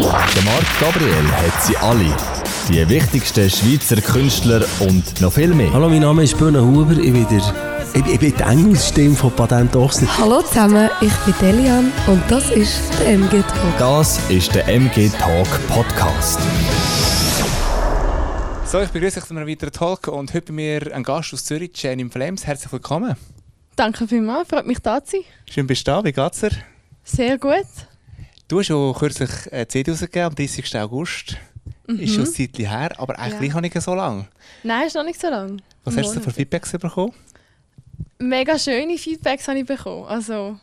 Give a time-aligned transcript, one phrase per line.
[0.00, 2.16] Der Marc Gabriel hat sie alle.
[2.70, 5.70] Die wichtigsten Schweizer Künstler und noch viel mehr.
[5.74, 6.92] Hallo, mein Name ist Böhne Huber.
[6.92, 7.42] Ich bin, der,
[7.92, 10.08] ich, ich bin die Engelsstimme von Patent Ochsen.
[10.16, 13.78] Hallo zusammen, ich bin Delian und das ist der MG Talk.
[13.78, 16.38] Das ist der MG Talk Podcast.
[18.64, 21.44] So, ich begrüße euch zu einem weiteren Talk und heute bei mir ein Gast aus
[21.44, 22.46] Zürich, Jenny Flames.
[22.46, 23.16] Herzlich willkommen.
[23.76, 25.24] Danke vielmals, freut mich da zu sein.
[25.50, 26.52] Schön bist du da, wie geht's dir?
[27.04, 27.66] Sehr gut.
[28.50, 30.76] Du hast schon kürzlich eine CD rausgegeben, am 30.
[30.80, 31.36] August.
[31.86, 33.60] Ist schon ein Zeitchen her, aber eigentlich Ja.
[33.60, 34.26] nicht so lange.
[34.64, 35.58] Nein, ist noch nicht so lange.
[35.84, 36.32] Was Ein hast du für.
[36.32, 37.12] Feedbacks bekommen?
[38.18, 40.04] Mega schöne Feedbacks habe ich bekommen.
[40.06, 40.58] Also,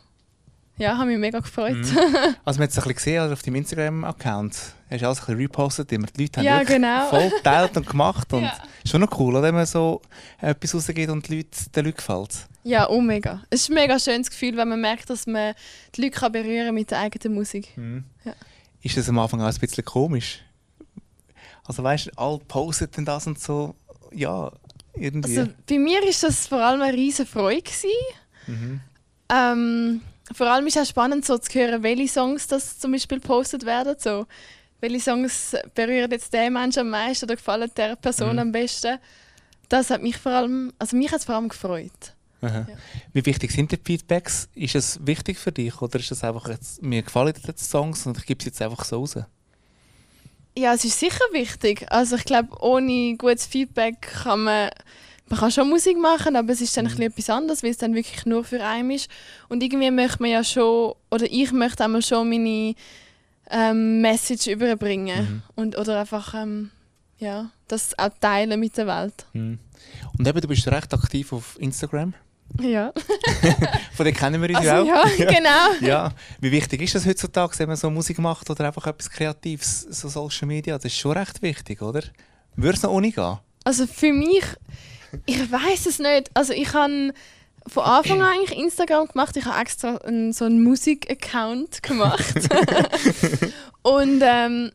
[0.78, 1.76] ja, habe mich mega gefreut.
[1.76, 1.96] Mhm.
[2.44, 4.54] Also, man hat es ein bisschen gesehen also auf deinem Instagram-Account.
[4.90, 7.08] Hast du alles ein bisschen repostet, immer die Leute haben Ja, genau.
[7.10, 8.32] voll geteilt und gemacht.
[8.32, 8.52] Und Ja.
[8.84, 10.00] ist schon noch cool, oder, wenn man so
[10.40, 12.46] etwas rausgeht und die Leute, den Leuten gefällt.
[12.64, 13.42] Ja, oh mega.
[13.50, 15.54] Es ist ein mega schönes Gefühl, wenn man merkt, dass man
[15.94, 17.68] die Leute kann berühren kann mit der eigenen Musik.
[18.24, 18.32] Ja.
[18.82, 20.40] Ist das am Anfang auch ein bisschen komisch?
[21.64, 23.74] Also weißt du, alle posten das und so.
[24.12, 24.50] Ja,
[24.94, 25.38] irgendwie.
[25.38, 27.62] Also, bei mir war das vor allem eine riesige Freude.
[27.62, 27.90] Gewesen.
[28.46, 28.80] Mhm.
[29.30, 30.00] Ähm,
[30.34, 33.64] vor allem ist es auch spannend, so zu hören, welche Songs das zum Beispiel gepostet
[33.64, 33.96] werden.
[33.98, 34.26] So,
[34.80, 38.38] welche Songs berühren jetzt den Menschen am meisten oder gefallen der Person Mhm.
[38.38, 38.98] am besten.
[39.68, 42.14] Das hat mich vor allem, also mich hat es vor allem gefreut.
[42.40, 42.66] Ja.
[43.12, 44.48] Wie wichtig sind die Feedbacks?
[44.54, 48.16] Ist es wichtig für dich oder ist das einfach jetzt, mir gefallen die Songs und
[48.16, 49.16] ich gebe sie jetzt einfach so raus?
[50.56, 51.86] Ja, es ist sicher wichtig.
[51.90, 54.70] Also ich glaube, ohne gutes Feedback kann man,
[55.28, 57.94] man kann schon Musik machen, aber es ist dann bisschen etwas anderes, weil es dann
[57.94, 59.10] wirklich nur für einen ist.
[59.48, 62.74] Und irgendwie möchte man ja schon, oder ich möchte einmal schon meine
[63.50, 66.70] ähm, Message überbringen und oder einfach ähm,
[67.18, 69.26] ja, das auch teilen mit der Welt.
[69.32, 69.58] Mhm.
[70.18, 72.14] Und eben, du bist recht aktiv auf Instagram.
[72.60, 72.94] Ja,
[73.92, 75.06] Von dem kennen wir uns also, ja auch.
[75.18, 75.86] ja genau.
[75.86, 76.12] Ja.
[76.40, 80.08] Wie wichtig ist das heutzutage, wenn man so Musik macht oder einfach etwas Kreatives, so
[80.08, 80.76] Social Media?
[80.76, 82.02] Das ist schon recht wichtig, oder?
[82.56, 83.38] Würde es noch ohne gehen?
[83.64, 84.44] Also für mich,
[85.26, 86.30] ich weiß es nicht.
[86.34, 87.12] Also ich habe
[87.66, 89.36] von Anfang an eigentlich Instagram gemacht.
[89.36, 92.34] Ich habe extra einen, so einen Musik-Account gemacht.
[93.82, 94.72] Und ähm,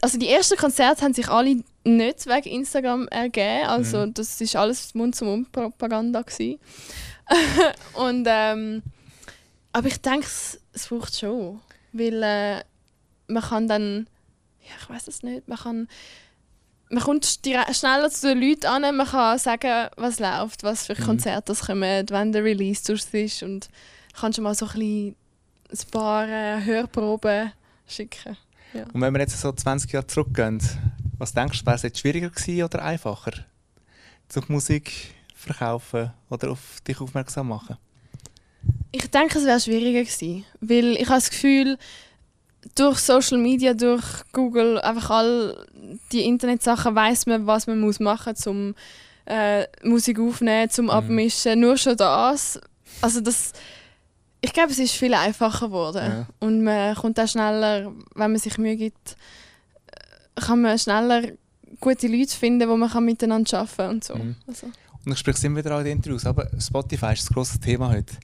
[0.00, 3.66] also die ersten Konzerte haben sich alle nicht wegen Instagram ergeben.
[3.66, 6.24] Also das ist alles Mund-zu-Mund-Propaganda.
[7.94, 8.82] Und ähm,
[9.72, 11.60] aber ich denke, es, es braucht schon,
[11.92, 12.62] weil äh,
[13.28, 14.08] man kann dann,
[14.62, 15.88] ja ich weiß es nicht, man kann
[16.90, 21.46] man kommt schneller zu den Leuten an, man kann sagen, was läuft, was für Konzerte
[21.46, 23.68] das kommen, wann der Release durch ist und
[24.18, 25.16] kann schon mal so ein, bisschen
[25.70, 27.52] ein paar äh, Hörproben
[27.86, 28.36] schicken.
[28.92, 30.60] Und wenn wir jetzt so 20 Jahre zurückgehen,
[31.18, 33.32] was denkst du, wäre es jetzt schwieriger gewesen oder einfacher?
[34.28, 37.76] Zur Musik verkaufen oder auf dich aufmerksam machen?
[38.92, 41.78] Ich denke, es wäre schwieriger gewesen, weil ich habe das Gefühl,
[42.74, 45.66] durch Social Media, durch Google, einfach all
[46.12, 48.74] die Internetsachen weiß man, was man muss machen muss, um
[49.26, 51.60] äh, Musik aufnehmen, zum abmischen.
[51.60, 52.60] Nur schon das.
[53.00, 53.52] Also das,
[54.40, 56.26] ich glaube, es ist viel einfacher geworden Ja.
[56.40, 59.16] und man kommt auch schneller, wenn man sich Mühe gibt,
[60.36, 61.22] äh, kann man schneller
[61.80, 64.14] gute Leute finden, wo man kann miteinander arbeiten kann und so.
[64.16, 64.36] Mhm.
[64.46, 64.66] Also.
[65.06, 67.58] Und ich spreche es immer wieder an in den Interviews, aber Spotify ist das grosse
[67.58, 68.14] Thema heute.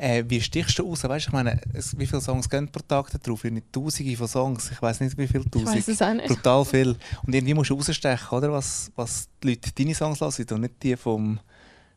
[0.00, 1.02] Äh, wie stichst du raus?
[1.02, 1.60] Weißt, ich meine,
[1.96, 3.42] wie viele Songs gehen pro Tag da drauf?
[3.42, 4.70] Nicht Tausende von Songs.
[4.70, 5.74] Ich weiß nicht, wie viele Ich Tausend.
[5.74, 6.28] weiß es auch nicht.
[6.28, 6.96] Brutal viel.
[7.26, 8.52] Und irgendwie musst du rausstechen, oder?
[8.52, 11.40] Was, was die Leute deine Songs hören und nicht die vom,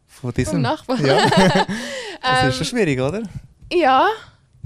[0.08, 0.54] von diesem.
[0.54, 1.00] Vom Nachbar.
[1.00, 1.30] Ja.
[1.30, 3.22] das Ähm, ist schon schwierig, oder?
[3.72, 4.08] Ja,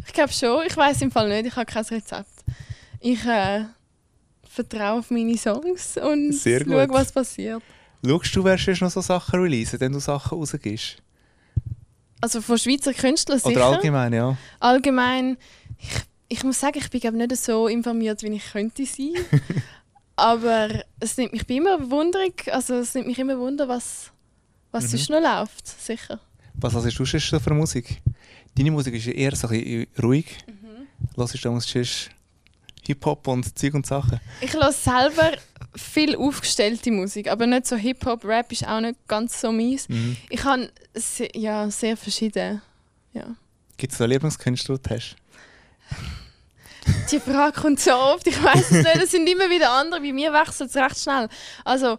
[0.08, 0.66] ich glaube schon.
[0.66, 1.48] Ich weiß im Fall nicht.
[1.48, 2.30] Ich habe kein Rezept.
[3.02, 3.66] Ich äh,
[4.50, 7.62] vertraue auf meine Songs und schaue, was passiert.
[8.06, 11.02] Schaust du, wer noch so Sachen releasen, wenn du Sachen rausgibst?
[12.22, 13.50] Also von Schweizer Künstlern sicher.
[13.52, 14.38] Oder allgemein, ja.
[14.60, 15.38] Allgemein,
[15.80, 15.90] ich,
[16.30, 19.14] ich muss sagen, ich bin glaub, nicht so informiert, wie ich könnte sein.
[20.16, 24.12] Aber es nimmt mich immer bewunderig, also es nimmt mich immer wunder, was,
[24.72, 24.88] was Mhm.
[24.90, 26.20] sonst noch läuft, sicher.
[26.56, 28.02] Was hörst du sonst so für Musik?
[28.58, 30.38] Deine Musik ist eher so ein bisschen ruhig.
[30.48, 30.88] Mhm.
[31.18, 31.74] Hörst du damals
[32.86, 34.20] Hip-Hop und Zeug und Sachen?
[34.40, 35.34] Ich höre selber
[35.76, 39.90] viel aufgestellte Musik, aber nicht so Hip-Hop, Rap ist auch nicht ganz so meins.
[39.90, 40.18] Mhm.
[40.30, 42.62] Ich habe se ja, sehr verschiedene.
[43.14, 43.36] Ja.
[43.78, 45.16] Gibt es da Lieblingskünstler, die du hast?
[47.12, 48.96] Die Frage kommt so oft, ich weiß es nicht.
[49.04, 50.02] Es sind immer wieder andere.
[50.02, 51.28] Bei mir wechselt es recht schnell.
[51.64, 51.98] Also,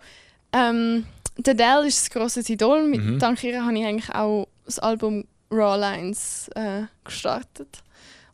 [0.52, 1.06] ähm,
[1.36, 2.86] der Dell ist das grosse Idol.
[2.86, 3.18] Mit, Mhm.
[3.18, 7.82] Dank ihr habe ich eigentlich auch das Album Raw Lines äh, gestartet.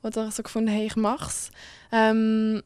[0.03, 1.51] Oder so gefunden, hey, ich mach's.
[1.91, 2.63] Ähm,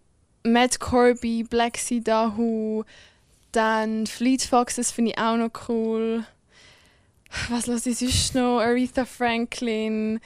[0.46, 2.84] Matt Corby, Black Sea Dahu,
[3.52, 6.24] dann Fleet Foxes finde ich auch noch cool.
[7.50, 8.60] Was los ich sonst noch?
[8.60, 10.20] Aretha Franklin.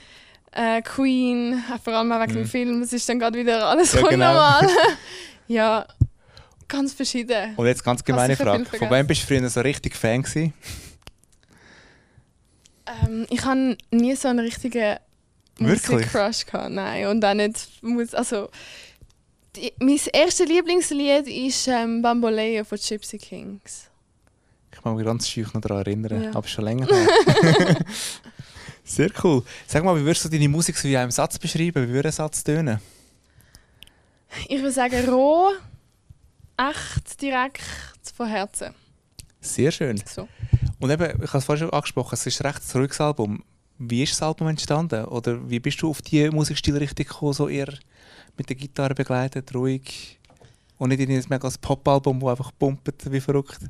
[0.52, 2.46] äh, Queen, äh, vor allem auch wegen dem Mhm.
[2.48, 2.82] Film.
[2.82, 4.32] Es ist dann gerade wieder alles Ja, genau.
[4.32, 4.68] normal.
[5.46, 5.86] ja,
[6.66, 7.54] ganz verschieden.
[7.56, 8.64] Und jetzt ganz gemeine Frage.
[8.64, 10.52] Von wem bist du früher so richtig Fan gewesen?
[12.86, 14.96] Ähm, ich habe nie so einen richtigen?
[15.60, 17.06] Musik-Crush gehabt, nein.
[17.06, 17.68] Und auch nicht,
[18.14, 18.48] also,
[19.56, 23.88] die, mein erstes Lieblingslied ist ähm, Bamboleo von Gypsy Kings.
[24.72, 26.30] Ich kann mich ganz schüch noch daran erinnern, Ja.
[26.34, 27.76] aber schon länger her.
[28.84, 29.42] Sehr cool.
[29.66, 31.86] Sag mal, wie würdest du deine Musik so in einem Satz beschreiben?
[31.88, 32.80] Wie würde ein Satz tönen?
[34.48, 35.50] Ich würde sagen, roh,
[36.56, 37.62] echt, direkt
[38.16, 38.74] von Herzen.
[39.40, 40.02] Sehr schön.
[40.06, 40.28] So.
[40.78, 43.42] Und eben, ich habe es vorhin schon angesprochen, es ist ein recht ruhiges Album.
[43.82, 45.06] Wie ist das Album entstanden?
[45.06, 47.72] Oder wie bist du auf die Musikstilrichtung gekommen, so eher
[48.36, 50.18] mit der Gitarre begleitet, ruhig?
[50.76, 53.60] Und nicht in ein mega Pop-Album, das einfach pumpt wie verrückt?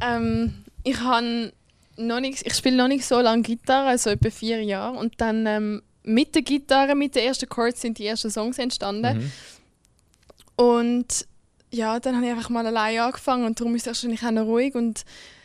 [0.00, 1.52] Ähm, ich han
[1.98, 4.98] noch nicht, ich spiele noch nicht so lange Gitarre, also etwa vier Jahre.
[4.98, 9.18] Und dann ähm, mit der Gitarre, mit den ersten Chords sind die ersten Songs entstanden.
[9.18, 9.32] Mhm.
[10.56, 11.26] Und
[11.70, 14.46] ja, dann habe ich einfach mal allein angefangen und darum ist es wahrscheinlich auch noch
[14.46, 14.74] ruhig.
[14.74, 15.04] Und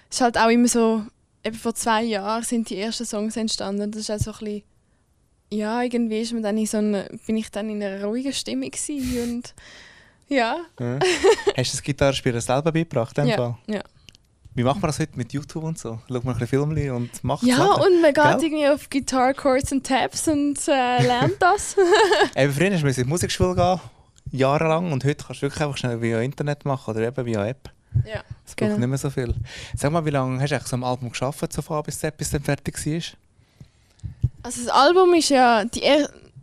[0.10, 1.04] es ist halt auch immer so,
[1.46, 3.84] eben vor zwei Jahren sind die ersten Songs entstanden.
[3.84, 4.64] Und das ist auch so ein bisschen,
[5.52, 8.72] ja, irgendwie ist man dann in so einer, bin ich dann in einer ruhigen Stimmung
[9.24, 9.54] und
[10.28, 10.58] ja.
[10.80, 11.00] Ja.
[11.56, 13.18] Hast du das Gitarrespielen selber beigebracht?
[13.20, 13.58] in dem Ja, Fall?
[13.68, 13.82] ja.
[14.56, 16.00] Wie macht man das heute mit YouTube und so?
[16.08, 17.84] Schaut man ein bisschen Filmchen und macht Ja, Sachen?
[17.84, 21.76] und man geht irgendwie auf Guitar Chords und Tabs und äh, lernt das.
[22.36, 23.80] Eben, früher musste man in die Musikschule gehen,
[24.32, 27.70] jahrelang, und heute kannst du wirklich einfach schnell via Internet machen oder eben via App.
[28.06, 28.24] ja.
[28.48, 28.78] Es braucht Genau.
[28.80, 29.34] nicht mehr so viel.
[29.76, 32.16] Sag mal, wie lange hast du eigentlich so am Album geschafft, so von bis Z,
[32.18, 33.02] bis es dann fertig war?
[34.44, 35.82] Also das Album ist ja, die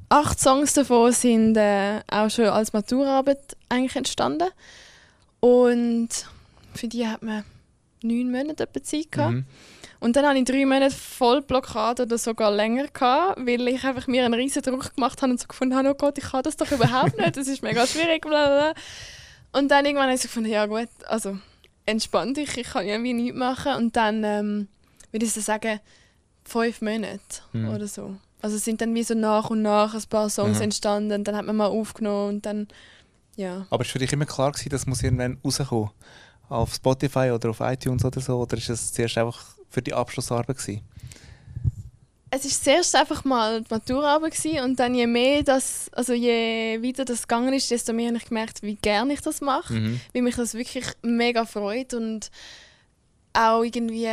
[0.09, 4.49] acht Songs davon sind äh, auch schon als Maturaarbeit eigentlich entstanden.
[5.41, 6.09] Und
[6.75, 7.45] für die hat man
[8.03, 9.33] neun Monate etwa Zeit gehabt.
[9.35, 9.45] Mhm.
[10.01, 14.09] Und dann hatte ich drei Monate voll Blockade oder sogar länger, gehabt, weil ich einfach
[14.09, 16.57] mir einen riesen Druck gemacht habe und so gefunden habe, oh Gott, ich kann das
[16.57, 18.73] doch überhaupt nicht, das ist mega schwierig, bla bla.
[18.73, 19.61] bla.
[19.61, 21.39] Und dann irgendwann habe ich so gefunden, ja gut, also
[21.87, 23.75] entspann dich, ich kann irgendwie nichts machen.
[23.77, 24.69] Und dann ähm,
[25.11, 25.81] würde ich so sagen,
[26.45, 27.21] fünf Monate
[27.53, 27.69] Mhm.
[27.71, 28.17] oder so.
[28.41, 30.65] Also es sind dann wie so nach und nach ein paar Songs Mhm.
[30.65, 32.67] entstanden, und dann hat man mal aufgenommen und dann,
[33.37, 33.67] ja.
[33.71, 35.91] Aber ist für dich immer klar gewesen, das muss irgendwann rauskommen?
[36.49, 38.41] Auf Spotify oder auf iTunes oder so?
[38.41, 40.83] Oder ist das zuerst einfach für die Abschlussarbeit gewesen?
[42.35, 46.83] Es ist zuerst einfach mal die Maturaarbeit gewesen und dann je mehr das, also je
[46.83, 50.01] weiter das gegangen ist, desto mehr habe ich gemerkt, wie gerne ich das mache, Mhm.
[50.15, 52.31] wie mich das wirklich mega freut und
[53.35, 54.09] auch irgendwie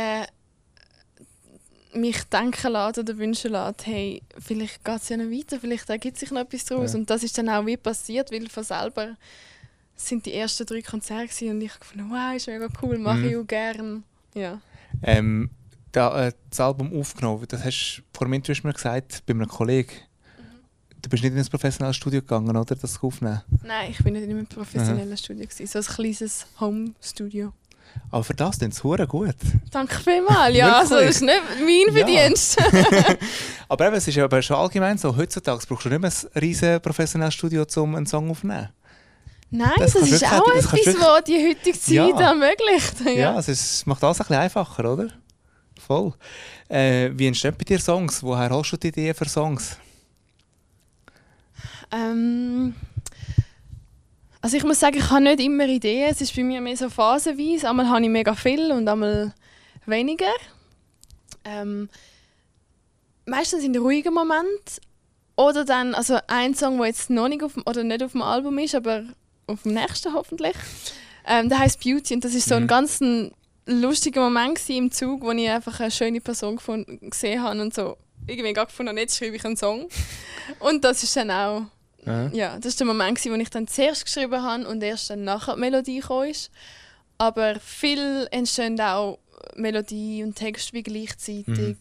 [1.94, 6.18] mich denken lässt oder wünschen lässt, hey, vielleicht geht es ja noch weiter, vielleicht ergibt
[6.18, 6.92] sich noch etwas daraus.
[6.92, 6.98] Ja.
[6.98, 9.16] Und das ist dann auch wie passiert, weil von selber
[9.96, 13.28] sind die ersten drei Konzerte und ich habe gefunden, wow, ist mega cool, mache Mhm.
[13.30, 14.04] ich auch gern.
[14.34, 14.60] Ja.
[15.02, 15.59] Ähm, äh,
[15.92, 19.92] das Album aufgenommen, das hast du vor dem hast du mir gesagt, bei einem Kollegen.
[21.02, 22.76] Du bist nicht in ein professionelles Studio gegangen, oder?
[22.76, 23.40] Das aufnehmen.
[23.64, 25.46] Nein, ich bin nicht in einem professionellen Studio.
[25.46, 27.52] Gewesen, so ein kleines Home-Studio.
[28.10, 29.34] Aber für das klingt es gut.
[29.70, 30.54] Danke vielmals.
[30.56, 32.04] Ja, also das ist nicht mein Ja.
[32.04, 32.58] Verdienst.
[33.68, 36.38] Aber eben, es ist ja aber schon allgemein so, heutzutage brauchst du nicht mehr ein
[36.40, 38.68] riesen professionelles Studio, um einen Song aufzunehmen.
[39.50, 42.20] Nein, Das das, ist auch etwas, was die heutige Zeit Ja.
[42.20, 43.00] ermöglicht.
[43.06, 43.38] Ja, Ja.
[43.38, 45.08] es ist, macht alles ein bisschen einfacher, oder?
[45.90, 46.12] Voll.
[46.68, 48.22] Äh, wie entstehen bei dir Songs?
[48.22, 49.76] Woher holst du die Ideen für Songs?
[51.90, 52.76] Ähm,
[54.40, 56.08] also ich muss sagen, ich habe nicht immer Ideen.
[56.08, 57.68] Es ist bei mir mehr so phasenweise.
[57.68, 59.34] Einmal habe ich mega viel und einmal
[59.84, 60.30] weniger.
[61.44, 61.88] Ähm,
[63.26, 64.84] meistens in ruhigen Momenten.
[65.34, 68.22] Oder dann, also ein Song, der jetzt noch nicht auf dem, oder nicht auf dem
[68.22, 69.02] Album ist, aber
[69.48, 70.54] auf dem nächsten hoffentlich.
[71.26, 72.62] Ähm, der heißt Beauty und das ist so Mhm.
[72.62, 73.32] ein ganz ein
[73.70, 77.96] lustiger Moment im Zug, wo ich einfach eine schöne Person gefunden, gesehen habe und so
[78.26, 79.88] irgendwie gar gefunden jetzt schreibe ich einen Song.
[80.58, 81.62] Und das ist dann auch
[82.06, 82.28] Ja.
[82.28, 85.24] ja, das war der Moment, gewesen, wo ich dann zuerst geschrieben habe und erst dann
[85.24, 86.50] nachher die Melodie ist.
[87.18, 89.18] Aber viel entstehen auch
[89.54, 91.46] Melodie und Text wie gleichzeitig.
[91.46, 91.76] Mhm.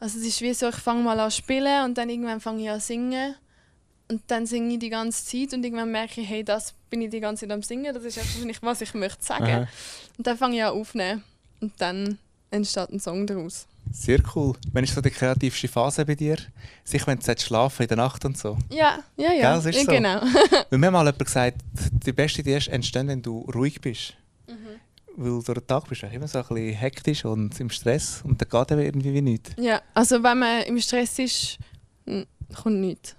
[0.00, 2.62] Also es ist wie so, ich fange mal an zu spielen und dann irgendwann fange
[2.62, 3.34] ich an zu singen.
[4.08, 7.10] Und dann singe ich die ganze Zeit und irgendwann merke ich, hey, das bin ich
[7.10, 9.44] die ganze Zeit am Singen, das ist einfach nicht, was ich möchte sagen.
[9.44, 9.68] Aha.
[10.16, 11.24] Und dann fange ich an aufzunehmen
[11.60, 12.18] und dann
[12.50, 13.66] entsteht ein Song daraus.
[13.92, 14.54] Sehr cool.
[14.72, 16.36] Wann ist so die kreativste Phase bei dir?
[16.84, 18.58] Sicher, wenn du schlafen in der Nacht und so.
[18.70, 19.32] Ja, ja, ja.
[19.32, 19.90] Gell, das ist ja so.
[19.90, 20.20] genau.
[20.70, 24.14] Weil mir mal jemand gesagt, die beste Idee entsteht, wenn du ruhig bist.
[24.48, 24.80] Mhm.
[25.16, 28.40] Weil durch den Tag bist du immer so ein bisschen hektisch und im Stress und
[28.40, 29.50] dann geht eben irgendwie wie nichts.
[29.56, 31.58] Ja, also wenn man im Stress ist,
[32.04, 32.22] mm,
[32.54, 33.16] kommt nichts.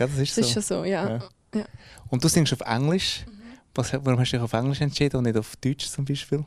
[0.00, 0.60] Gell, das ist Das so.
[0.60, 1.18] ist schon so, ja.
[1.54, 1.64] Ja.
[2.08, 3.24] Und du singst auf Englisch.
[3.26, 3.32] Mhm.
[3.74, 6.42] Was, warum hast du dich auf Englisch entschieden und nicht auf Deutsch zum Beispiel?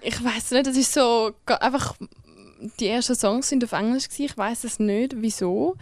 [0.00, 1.94] Ich weiß nicht, das ist so einfach
[2.80, 4.24] die ersten Songs sind auf Englisch gewesen.
[4.24, 5.76] Ich weiß es nicht, wieso.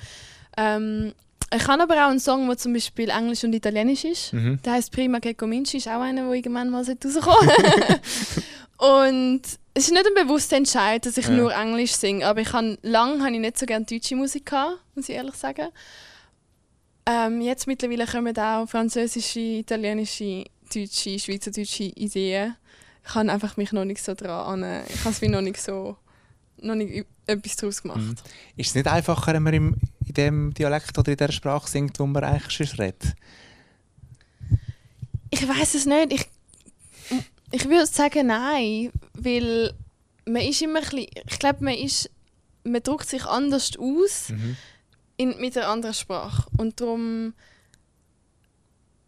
[0.57, 1.15] Ähm,
[1.55, 4.33] ich habe aber auch einen Song, der zum Beispiel Englisch und Italienisch ist.
[4.33, 4.61] Mhm.
[4.65, 7.51] Der heißt Prima che cominci, ist auch einer, der irgendwann mal rauskommen
[8.77, 9.43] Und
[9.75, 11.33] es ist nicht ein bewusster Entscheid, dass ich Ja.
[11.33, 14.79] nur Englisch singe, aber ich habe lange habe ich nicht so gerne deutsche Musik gehabt,
[14.95, 15.69] muss ich ehrlich sagen.
[17.07, 22.57] Ähm, jetzt mittlerweile kommen auch französische, italienische, deutsche, schweizerdeutsche Ideen.
[23.07, 25.99] Ich habe einfach mich noch nicht so dran, an- ich habe es noch nicht so,
[26.63, 27.99] noch nicht etwas daraus gemacht.
[28.01, 28.15] Mhm.
[28.57, 31.99] Ist es nicht einfacher, wenn man im, in dem Dialekt oder in der Sprache singt,
[32.01, 33.15] wo man eigentlich schon redet?
[35.31, 36.13] Ich weiß es nicht.
[36.13, 36.27] Ich,
[37.51, 39.75] ich würde sagen nein, weil
[40.25, 42.11] man ist immer ein bisschen, ich glaube, man ist,
[42.65, 44.57] man drückt sich anders aus Mhm.
[45.17, 47.35] In, mit einer anderen Sprache und darum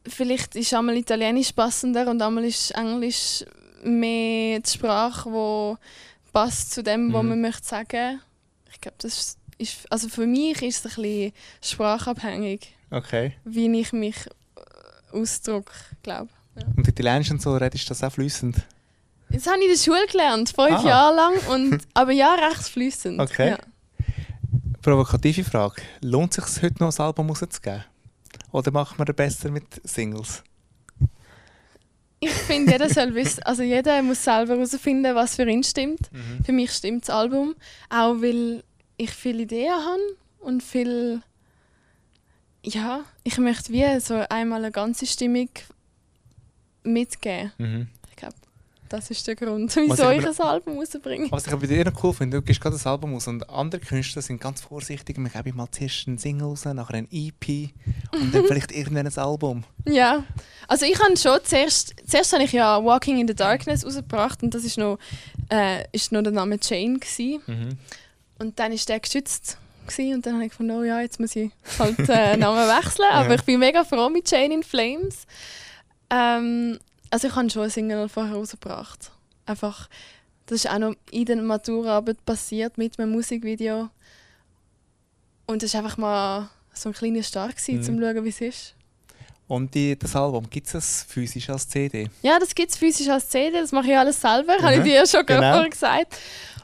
[0.07, 3.45] vielleicht ist einmal Italienisch passender und einmal ist Englisch
[3.83, 5.77] mehr die Sprache, wo
[6.33, 7.29] passt zu dem, was Mhm.
[7.31, 8.21] man möchte sagen.
[8.73, 11.33] Ich glaube, das ist, also für mich ist es ein bisschen
[11.63, 13.35] sprachabhängig, Okay.
[13.45, 15.73] wie ich mich äh, ausdrücke,
[16.03, 16.31] glaube.
[16.77, 18.57] Und Italienisch und so redest du das auch fließend?
[19.31, 20.87] Das habe ich in der Schule gelernt, fünf Ah.
[20.87, 21.35] Jahre lang.
[21.49, 23.21] Und, aber ja, recht fließend.
[23.21, 23.51] Okay.
[23.51, 23.59] Ja.
[24.87, 25.83] Provokative Frage.
[26.01, 27.83] Lohnt es sich heute noch ein Album rauszugeben?
[28.53, 30.45] Oder macht man es besser mit Singles?
[32.21, 36.13] Ich finde, jeder soll wissen, also jeder muss selber herausfinden, was für ihn stimmt.
[36.13, 36.45] Mhm.
[36.45, 37.57] Für mich stimmt das Album,
[37.91, 38.63] auch weil
[38.97, 40.01] ich viele Ideen habe
[40.39, 41.21] und viel,
[42.63, 45.51] ja, ich möchte wie so einmal eine ganze Stimmung
[46.85, 47.51] mitgeben.
[47.59, 47.89] Mhm.
[48.89, 51.31] Das ist der Grund, wieso ich ich ein Album rausbringe.
[51.31, 53.81] Was ich bei dir noch cool finde, du gibst gerade ein Album aus und andere
[53.81, 55.17] Künstler sind ganz vorsichtig.
[55.19, 57.71] Wir geben mal zuerst einen Single raus, nachher ein EP
[58.13, 59.65] und dann vielleicht irgendwann ein Album.
[59.87, 60.23] Ja,
[60.69, 64.55] also ich habe schon zuerst, zuerst habe ich ja Walking in the Darkness rausgebracht und
[64.55, 64.99] das ist noch,
[65.51, 67.41] äh, ist noch der Name Jane gewesen.
[67.47, 67.69] Mhm.
[68.39, 69.59] und dann ist der geschützt
[69.99, 73.29] und dann habe ich gefunden, oh ja, jetzt muss ich halt äh, Namen wechseln, aber
[73.29, 73.35] Ja.
[73.37, 75.27] ich bin mega froh mit Jane in Flames.
[76.11, 76.79] Ähm,
[77.11, 79.11] also ich habe schon eine Single vorher rausgebracht.
[79.47, 79.89] Einfach,
[80.47, 83.89] das ist auch noch in der Maturaarbeit passiert mit einem Musikvideo
[85.47, 87.79] und das war einfach mal so ein kleiner Start gewesen, Mhm.
[87.79, 88.75] um zu schauen, wie es ist.
[89.49, 92.09] Und die, das Album, gibt es physisch als CD?
[92.23, 94.85] Ja, das gibt es physisch als CD, das mache ich alles selber, habe ich Mhm.
[94.85, 95.41] dir ja schon Genau.
[95.53, 96.17] vorher gesagt.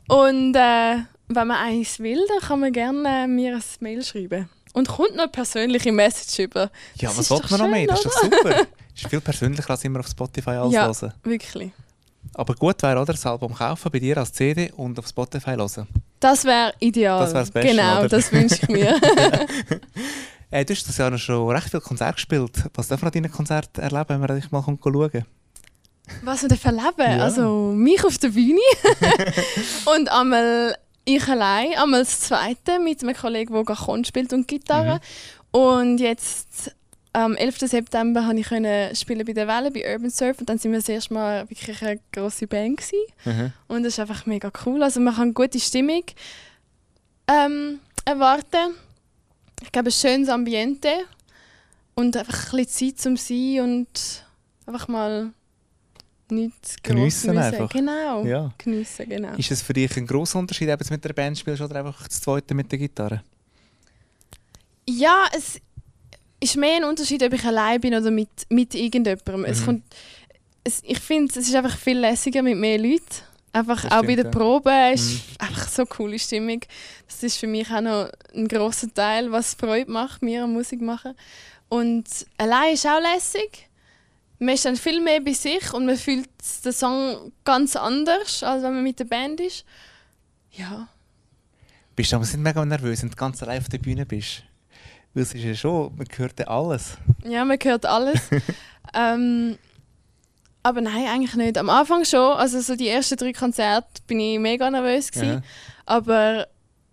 [0.08, 0.96] Und äh,
[1.28, 4.48] wenn man eins will, dann kann man gerne äh, mir ein Mail schreiben.
[4.74, 6.70] Und kommt noch eine persönliche Message über.
[6.96, 7.86] Ja, Das was doch man noch mehr?
[7.86, 8.66] Das ist doch super.
[8.94, 10.86] ist viel persönlicher als immer auf Spotify alles Ja.
[10.86, 11.12] hören.
[11.22, 11.72] Wirklich.
[12.34, 13.12] Aber gut wäre, oder?
[13.12, 15.86] Das Album kaufen bei dir als CD und auf Spotify hören.
[16.20, 17.20] Das wäre ideal.
[17.20, 18.08] Das wär das Beste, Genau, oder?
[18.08, 18.98] das wünsche ich mir.
[20.54, 22.52] Äh, du hast das Jahr noch schon recht viel Konzert gespielt.
[22.74, 25.24] Was darf man an deinen Konzerten erleben, wenn man dich mal schauen
[26.22, 26.92] Was wir da verleben?
[26.98, 27.24] Ja.
[27.24, 28.60] Also mich auf der Bühne
[29.96, 35.00] und einmal ich allein, einmal das zweite mit einem Kollegen, der Cajon spielt und Gitarre.
[35.54, 35.58] Mhm.
[35.58, 36.76] Und jetzt
[37.14, 37.58] am 11.
[37.60, 40.78] September konnte ich können spielen bei der Welle, bei Urban Surf und dann sind wir
[40.78, 42.98] das erste Mal wirklich eine grosse Band gewesen.
[43.24, 43.52] Mhm.
[43.68, 44.82] und das ist einfach mega cool.
[44.82, 46.04] Also man kann gute Stimmung
[47.28, 48.74] ähm, erwarten.
[49.62, 50.88] Ich glaube ein schönes Ambiente
[51.94, 54.24] und einfach ein bisschen Zeit zum Sein und
[54.66, 55.30] einfach mal
[56.30, 57.70] nichts Geniessen einfach.
[57.70, 58.52] Genau, Ja.
[58.56, 59.34] geniessen, genau.
[59.36, 62.08] Ist es für dich ein grosser Unterschied, ob du mit der Band spielst oder einfach
[62.08, 63.22] das zweite mit der Gitarre?
[64.88, 65.60] Ja, es
[66.42, 69.44] ist mehr ein Unterschied, ob ich allein bin oder mit, mit irgendjemandem.
[69.44, 69.64] Es Mhm.
[69.64, 69.84] kommt,
[70.64, 73.04] es, ich finde, es ist einfach viel lässiger mit mehr Leuten.
[73.54, 74.30] Einfach Das auch stimmt, bei der ja.
[74.30, 75.20] Probe ist Mhm.
[75.38, 76.60] einfach so eine coole Stimmung.
[77.06, 81.14] Das ist für mich auch noch ein grosser Teil, was Freude macht, mir Musik machen.
[81.68, 82.04] Und
[82.38, 83.68] allein ist auch lässig.
[84.38, 86.28] Man ist dann viel mehr bei sich und man fühlt
[86.64, 89.64] den Song ganz anders, als wenn man mit der Band ist.
[90.52, 90.88] Ja.
[91.94, 94.42] Bist du aber nicht mega nervös, wenn du ganz allein auf der Bühne bist?
[95.14, 96.96] Weil es ist ja schon, man hört ja alles.
[97.24, 98.20] Ja, man hört alles.
[98.94, 99.58] ähm,
[100.62, 101.58] aber nein, eigentlich nicht.
[101.58, 102.36] Am Anfang schon.
[102.36, 105.34] Also so die ersten drei Konzerte bin ich mega nervös gewesen.
[105.34, 105.42] Ja.
[105.86, 106.46] Aber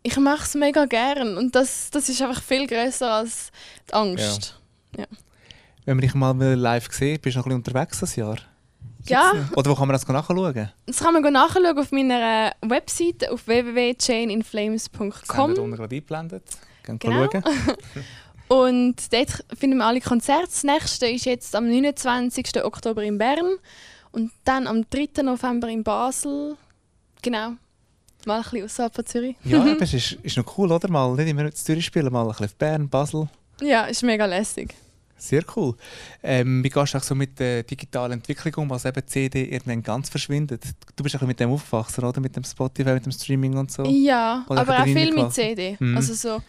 [0.03, 3.51] ich mache es mega gern und das, das ist einfach viel größer als
[3.89, 4.59] die Angst.
[5.85, 8.37] Wenn man dich mal live sieht, bist du noch ein bisschen unterwegs das Jahr?
[9.05, 10.71] Ja, Oder wo kann man das nachschauen?
[10.85, 16.43] das kann man nachschauen auf meiner Webseite auf Das haben wir unten gerade eingeblendet.
[16.83, 17.29] Gehen Genau.
[17.31, 17.43] schauen.
[18.47, 20.45] und dort finden wir alle Konzerte.
[20.47, 22.63] Das nächste ist jetzt am 29.
[22.63, 23.57] Oktober in Bern
[24.11, 25.23] und dann am 3.
[25.23, 26.57] November in Basel.
[27.21, 27.53] Genau.
[28.25, 29.35] Mal ein bisschen außerhalb von Zürich.
[29.43, 30.89] Ja, aber es ist, ist noch cool, oder?
[30.89, 33.29] Mal nicht immer in Zürich spielen, mal ein bisschen auf Bern, Basel.
[33.61, 34.73] Ja, ist mega lässig.
[35.19, 35.75] Sehr cool.
[36.23, 39.83] Ähm, wie gehst du auch so mit der digitalen Entwicklung um, was eben CD irgendwann
[39.83, 40.63] ganz verschwindet?
[40.95, 42.19] Du bist auch mit dem aufgewachsen, oder?
[42.21, 43.83] Mit dem Spotify, mit dem Streaming und so.
[43.85, 45.33] Ja, Oder aber auch viel mit?
[45.33, 45.75] CD.
[45.79, 45.95] Mhm.
[45.97, 46.41] Also so,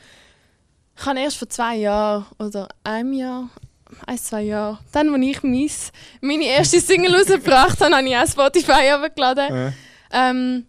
[0.96, 3.50] ich habe erst vor zwei Jahren oder einem Jahr,
[4.06, 8.26] ein, zwei Jahren, dann, als ich mis, meine erste Single rausgebracht habe, habe ich auch
[8.26, 9.54] Spotify runtergeladen.
[9.68, 9.72] Äh,
[10.12, 10.66] Ähm,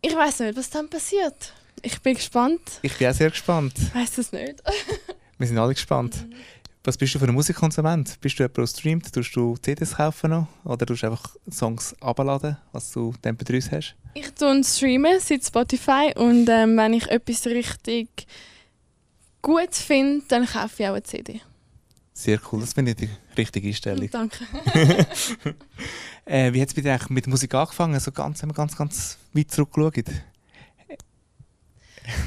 [0.00, 1.52] ich weiß nicht, was dann passiert.
[1.82, 2.60] Ich bin gespannt.
[2.82, 3.74] ich bin auch sehr gespannt.
[3.76, 4.54] Ich weiß es nicht.
[5.38, 6.14] Wir sind alle gespannt.
[6.28, 6.34] Mhm.
[6.84, 8.20] Was bist du für ein Musikkonsument?
[8.20, 9.12] Bist du jemand, der streamt?
[9.12, 10.48] Tust du CDs kaufen noch?
[10.64, 13.94] Oder tust du einfach Songs abladen, was du dann bei uns hast?
[14.14, 18.26] Ich tue streamen seit Spotify und ähm, wenn ich etwas richtig
[19.42, 21.40] gut finde, dann kaufe ich auch eine CD.
[22.14, 23.08] Sehr cool, das finde ich die
[23.38, 24.10] richtige Einstellung.
[24.10, 24.44] Danke.
[26.24, 27.98] Äh, wie hat es bei dir eigentlich mit Musik angefangen?
[27.98, 30.04] So ganz, wenn wir ganz, ganz weit zurückgeschaut.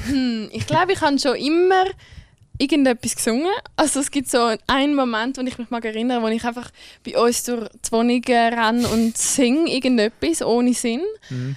[0.06, 1.86] Hm, ich glaube, ich habe schon immer
[2.58, 3.52] irgendetwas gesungen.
[3.76, 6.70] Also es gibt so einen Moment, wo ich mich mag erinnere, wo ich einfach
[7.04, 11.02] bei uns durch die Wohnung äh, renne und singe irgendetwas ohne Sinn.
[11.30, 11.56] Mhm.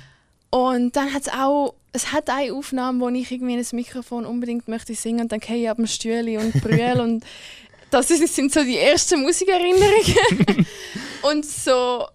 [0.49, 4.25] Und dann hat es auch, es hat eine Aufnahme, wo ich irgendwie in das Mikrofon
[4.25, 7.23] unbedingt möchte singen und dann gehe ich ab dem Stühle und brülle und
[7.91, 10.67] das ist, sind so die ersten Musikerinnerungen.
[11.23, 12.05] und so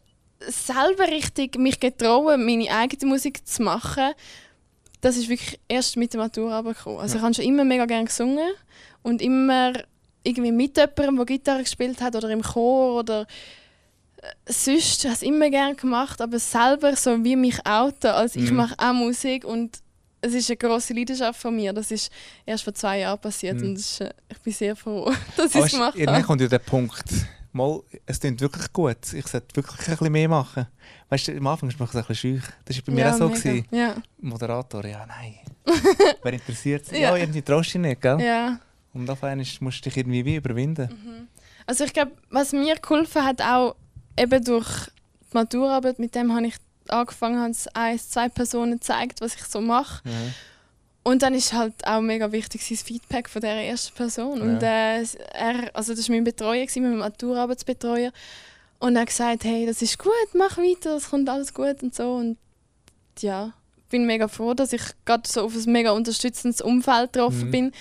[0.41, 4.13] selber richtig mich getrauen, meine eigene Musik zu machen,
[5.05, 6.99] das ist wirklich erst mit der Matura gekommen.
[6.99, 8.49] Also ich habe schon immer mega gerne gesungen
[9.03, 9.73] und immer
[10.23, 13.27] irgendwie mit jemandem, der Gitarre gespielt hat oder im Chor oder
[14.47, 18.35] äh, sonst habe ich es immer gerne gemacht, aber selber so wie mich outen, als
[18.37, 18.57] ich Mhm.
[18.57, 19.79] mache auch Musik und
[20.23, 21.75] es ist eine große Leidenschaft von mir.
[21.75, 22.11] Das ist
[22.47, 23.65] erst vor zwei Jahren passiert Mhm.
[23.69, 26.25] und ist, äh, ich bin sehr froh, dass ich es gemacht irgendwann habe.
[26.27, 27.05] kommt ja der Punkt,
[27.55, 29.13] mal, es klingt wirklich gut.
[29.13, 30.67] Ich sollte wirklich ein bisschen mehr machen.
[31.09, 32.43] Weißt du, am Anfang ist man ein bisschen schüch.
[32.65, 33.29] Das war bei mir auch so.
[33.29, 33.67] Gewesen.
[33.71, 35.37] Ja, Moderator, ja, nein.
[36.23, 36.99] Wer interessiert sich?
[36.99, 37.11] Ja.
[37.11, 38.21] Ja, irgendwie traust du dich nicht, gell?
[38.21, 38.59] ja.
[38.93, 41.29] Und auf einmal musst du dich irgendwie wie überwinden.
[41.67, 43.75] Also ich glaube, was mir geholfen hat, auch
[44.17, 44.69] eben durch
[45.33, 46.57] die Maturarbeit, mit dem habe ich
[46.89, 50.09] angefangen, haben es eins, zwei Personen gezeigt, was ich so mache.
[50.09, 50.13] Ja.
[51.05, 54.41] Und dann ist halt auch mega wichtig das Feedback von der ersten Person.
[54.41, 58.11] Und äh, er, also das war mein Betreuer, gewesen, mein Maturarbeitsbetreuer.
[58.79, 61.95] Und er hat gesagt, hey, das ist gut, mach weiter, es kommt alles gut und
[61.95, 62.15] so.
[62.15, 62.39] Und
[63.21, 63.53] ja,
[63.91, 67.51] bin mega froh, dass ich gerade so auf ein mega unterstützendes Umfeld getroffen Mhm.
[67.51, 67.73] bin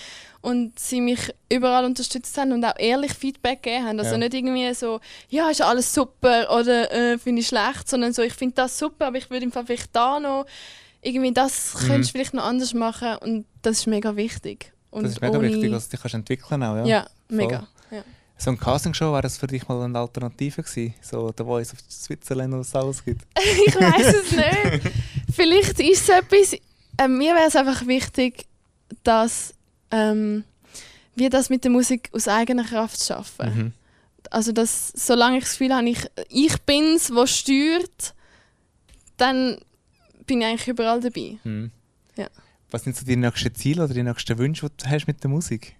[0.41, 3.99] und sie mich überall unterstützt haben und auch ehrlich Feedback gegeben haben.
[3.99, 4.17] Also Ja.
[4.17, 8.33] nicht irgendwie so, ja, ist alles super oder äh, finde ich schlecht, sondern so, ich
[8.33, 10.45] finde das super, aber ich würde im Fall vielleicht da noch
[11.03, 11.87] irgendwie das Mhm.
[11.87, 14.71] könntest du vielleicht noch anders machen und das ist mega wichtig.
[14.89, 16.85] Und Das ist mega wichtig, dass du dich entwickeln auch, ja.
[16.85, 17.67] Ja, mega.
[17.91, 18.03] Ja.
[18.37, 20.93] So ein Castingshow wäre das für dich mal eine Alternative gewesen?
[21.01, 23.21] So The Voice of Switzerland, was es alles gibt.
[23.65, 24.93] ich weiß es nicht.
[25.33, 26.53] Vielleicht ist es etwas.
[26.97, 28.45] Äh, mir wäre es einfach wichtig,
[29.03, 29.53] dass
[29.91, 30.43] ähm,
[31.15, 33.55] wir das mit der Musik aus eigener Kraft schaffen.
[33.55, 33.73] Mhm.
[34.29, 38.13] Also dass, solange ich das Gefühl habe, ich, ich bin es, was steuert,
[39.17, 39.59] dann
[40.25, 41.37] bin ich eigentlich überall dabei.
[41.43, 41.71] Mhm.
[42.15, 42.27] Ja.
[42.71, 45.29] Was sind so die nächsten Ziele oder die nächsten Wünsche, die du hast mit der
[45.29, 45.75] Musik?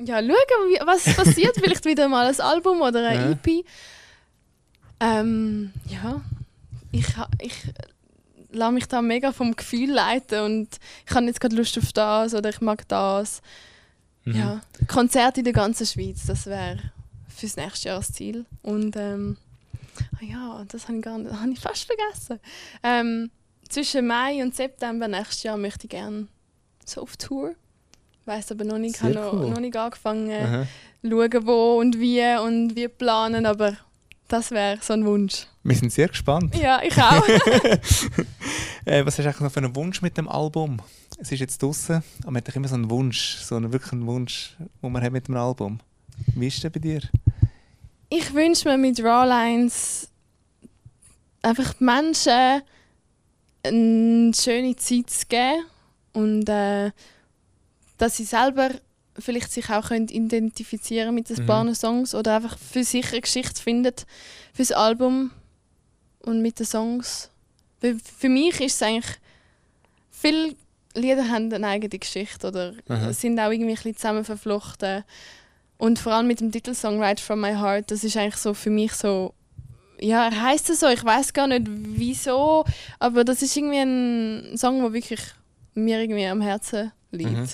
[0.00, 1.56] Ja, schauen, was passiert.
[1.62, 3.30] Vielleicht wieder mal ein Album oder ein Ja.
[3.32, 3.64] EP.
[5.00, 6.20] Ähm, ja,
[6.92, 7.06] ich,
[7.40, 7.54] ich
[8.50, 10.68] lasse mich da mega vom Gefühl leiten und
[11.06, 13.42] ich habe jetzt gerade Lust auf das oder ich mag das.
[14.24, 14.34] Mhm.
[14.34, 16.78] Ja, Konzerte in der ganzen Schweiz, das wäre
[17.28, 18.44] fürs nächste Jahr das Ziel.
[18.62, 19.36] Und ähm,
[20.16, 22.40] ah ja, das habe ich, gar nicht, habe ich fast vergessen.
[22.82, 23.30] Ähm,
[23.68, 26.28] zwischen Mai und September nächstes Jahr möchte ich gerne
[26.84, 27.54] so auf Tour.
[28.24, 29.50] Weiß aber noch nicht, Sehr habe noch, cool.
[29.50, 30.66] noch nicht angefangen, Aha.
[31.02, 33.76] schauen wo und wie und wie planen, aber
[34.28, 35.46] das wäre so ein Wunsch.
[35.62, 36.54] Wir sind sehr gespannt.
[36.56, 37.24] Ja, ich auch.
[38.84, 40.80] Äh, was hast du eigentlich noch für einen Wunsch mit dem Album?
[41.18, 44.56] Es ist jetzt draußen, aber man hat immer so einen Wunsch, so einen wirklichen Wunsch,
[44.82, 45.80] den man hat mit dem Album.
[46.34, 47.02] Wie ist der bei dir?
[48.08, 50.08] Ich wünsche mir mit Rawlines
[51.42, 52.62] einfach die Menschen
[53.64, 55.64] eine schöne Zeit zu geben
[56.12, 56.90] und äh,
[57.98, 58.70] dass sie selber
[59.18, 61.46] vielleicht sich auch können identifizieren mit ein Mhm.
[61.46, 64.06] paar Songs oder einfach für sich eine Geschichte findet
[64.54, 65.32] fürs Album
[66.20, 67.30] und mit den Songs.
[67.80, 69.16] Weil für mich ist es eigentlich
[70.10, 70.54] viele
[70.94, 73.12] Lieder haben eine eigene Geschichte oder Aha.
[73.12, 75.04] sind auch irgendwie ein bisschen zusammen verflochten.
[75.78, 78.70] Und vor allem mit dem Titelsong Right From My Heart, das ist eigentlich so für
[78.70, 79.32] mich so,
[80.00, 82.64] ja, er heißt es so, ich weiß gar nicht wieso,
[82.98, 85.20] aber das ist irgendwie ein Song, der wirklich
[85.74, 87.30] mir irgendwie am Herzen liegt.
[87.30, 87.48] Mhm.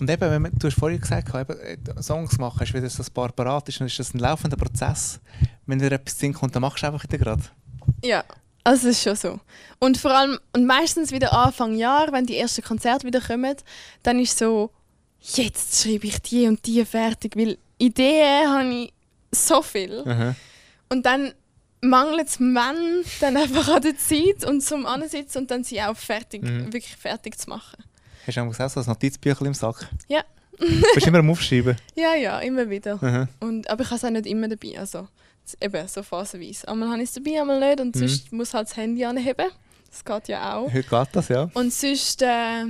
[0.00, 3.32] Und eben, wenn man, du hast vorhin gesagt, eben, äh, Songs machen, ist ein paar
[3.32, 5.20] parat ist, dann ist das ein laufender Prozess.
[5.66, 7.42] Wenn dir etwas Sinn kommt, dann machst du einfach wieder gerade.
[8.04, 8.24] Ja,
[8.62, 9.40] also es ist schon so.
[9.80, 13.56] Und vor allem, und meistens wieder Anfang Jahr, wenn die ersten Konzerte wieder kommen,
[14.02, 14.70] dann ist so,
[15.20, 18.92] jetzt schreibe ich die und die fertig, weil Ideen habe ich
[19.32, 20.02] so viel.
[20.06, 20.34] Aha.
[20.88, 21.32] Und dann
[21.80, 22.76] mangelt es Mann
[23.20, 26.72] dann einfach an der Zeit und zum Ansitzen und dann sie auch fertig, Mhm.
[26.72, 27.76] wirklich fertig zu machen.
[28.26, 29.88] Hast du auch so ein Notizbüchlein im Sack?
[30.08, 30.22] Ja.
[30.58, 31.76] Bist du immer am Aufschreiben?
[31.94, 32.94] Ja, ja, immer wieder.
[33.00, 33.28] Aha.
[33.40, 34.78] Und, aber ich habe es auch nicht immer dabei.
[34.78, 35.06] Also
[35.60, 36.66] eben so phasenweise.
[36.66, 37.80] Einmal habe ich es dabei, einmal nicht.
[37.80, 38.00] Und Mhm.
[38.00, 39.46] sonst muss halt das Handy anheben.
[39.90, 40.66] Das geht ja auch.
[40.72, 41.48] Heute geht das, ja.
[41.54, 42.64] Und sonst äh,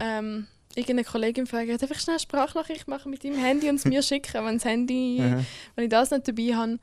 [0.00, 0.46] ähm,
[0.76, 4.02] irgendeine Kollegin fragt, darf ich schnell eine Sprachnachricht machen mit deinem Handy und es mir
[4.02, 5.18] schicken, wenn das Handy,
[5.74, 6.78] wenn ich das nicht dabei habe.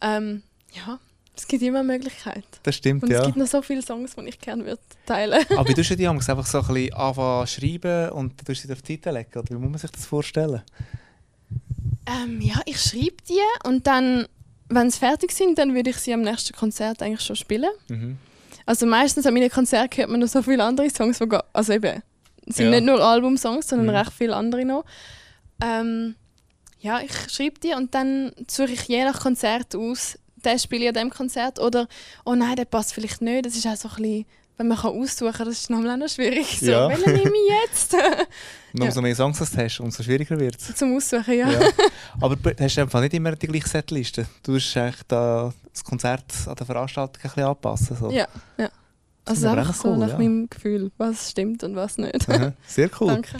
[0.00, 0.98] Ähm, ja,
[1.36, 2.44] es gibt immer eine Möglichkeit.
[2.64, 3.20] Das stimmt, Und ja.
[3.20, 5.44] es gibt noch so viele Songs, die ich gerne würde teilen.
[5.56, 8.68] Aber wie tust du die einfach so ein bisschen anfangen schreiben und dann tust du
[8.68, 9.38] sie auf die Seite legen?
[9.38, 10.62] Oder wie muss man sich das vorstellen?
[12.06, 14.26] Ähm, ja, ich schreibe die und dann,
[14.68, 17.70] wenn sie fertig sind, dann würde ich sie am nächsten Konzert eigentlich schon spielen.
[17.88, 18.18] Mhm.
[18.66, 22.02] Also meistens an meinen Konzerten hört man noch so viele andere Songs, die also eben,
[22.48, 22.70] sind Ja.
[22.72, 23.94] nicht nur Albumsongs, sondern Mhm.
[23.94, 24.84] recht viele andere noch.
[25.62, 26.14] Ähm,
[26.80, 30.88] ja, ich schreibe die und dann suche ich je nach Konzert aus, den spiele ich
[30.88, 31.88] an diesem Konzert oder
[32.24, 33.46] oh nein, der passt vielleicht nicht.
[33.46, 36.08] Das ist auch so ein bisschen, wenn man kann aussuchen kann, das ist nochmal noch
[36.08, 36.58] schwierig.
[36.60, 36.88] So, Ja.
[36.88, 37.94] welchen nehme ich jetzt?
[38.74, 40.74] Und umso mehr Songs du hast, umso schwieriger wird es.
[40.76, 41.50] Zum Aussuchen, ja.
[41.50, 41.60] Ja.
[42.20, 44.26] Aber du hast einfach nicht immer die gleiche Setliste.
[44.44, 47.96] Du musst eigentlich da das Konzert an der Veranstaltung ein bisschen anpassen.
[47.96, 48.10] So.
[48.10, 48.68] Ja, ja.
[49.28, 50.18] Das Also ist aber einfach auch so cool, nach ja.
[50.18, 52.28] meinem Gefühl, was stimmt und was nicht.
[52.28, 53.08] Aha, Sehr cool.
[53.08, 53.36] Danke.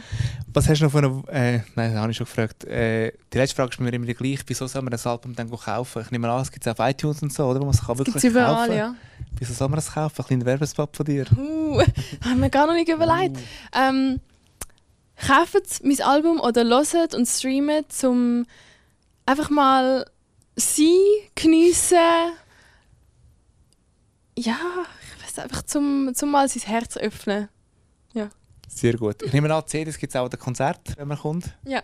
[0.53, 1.29] Was hast du noch von einer.
[1.29, 2.64] Äh, nein, das habe ich schon gefragt.
[2.64, 4.42] Äh, die letzte Frage ist mir immer die gleiche.
[4.46, 6.03] Wieso soll man das Album dann kaufen?
[6.03, 7.61] Ich nehme an, es gibt es auf iTunes und so, oder?
[7.61, 8.77] Man es kann Das wirklich gibt es überall, kaufen.
[8.77, 8.94] ja.
[9.38, 10.20] Wieso soll man das kaufen?
[10.22, 11.27] Ein kleiner Werbespot von dir.
[11.37, 11.81] Uh,
[12.24, 13.38] haben wir gar noch nicht überlegt.
[13.74, 14.20] Ähm,
[15.27, 18.44] kauft mein Album oder hört und streamt, um
[19.27, 20.07] einfach mal
[20.57, 20.98] sie
[21.35, 21.96] geniessen.
[24.37, 24.57] Ja,
[25.38, 27.48] einfach, zum, zum mal sein Herz öffnen.
[28.68, 29.22] Sehr gut.
[29.22, 31.46] Ich nehme an, CDs gibt es auch an den Konzert, wenn man kommt.
[31.64, 31.83] Ja.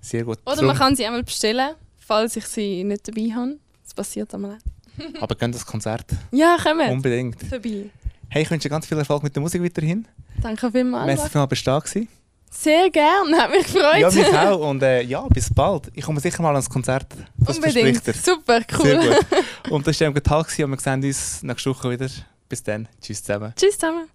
[0.00, 0.38] Sehr gut.
[0.44, 3.56] Oder Drum- man kann sie einmal bestellen, falls ich sie nicht dabei habe.
[3.82, 5.20] Das passiert einmal auch.
[5.22, 6.04] Aber gehen das Konzert.
[6.30, 6.90] Ja, kommen.
[6.90, 7.42] Unbedingt.
[7.42, 7.90] Vorbei.
[8.28, 10.06] Hey, ich wünsche dir ganz viel Erfolg mit der Musik weiterhin.
[10.42, 11.06] Danke vielmals.
[11.06, 12.08] Merci für mal bestehen gewesen.
[12.50, 13.98] Sehr gerne, hat mich gefreut.
[13.98, 14.60] Ja, mich auch.
[14.70, 15.90] Und äh, ja, bis bald.
[15.94, 17.06] Ich komme sicher mal ans Konzert.
[17.38, 18.06] Das Unbedingt.
[18.06, 18.14] er.
[18.14, 18.82] Super, cool.
[18.86, 19.26] Sehr gut.
[19.70, 22.08] Und das war der Tag und wir sehen uns nächste Woche wieder.
[22.48, 22.88] Bis dann.
[23.00, 23.52] Tschüss zusammen.
[23.56, 24.08] Tschüss zusammen.